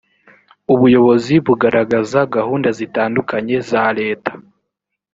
[0.73, 4.31] ubuyobozi bugaragaza gahunda zitandukanye za leta